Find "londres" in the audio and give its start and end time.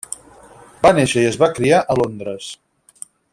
2.01-2.49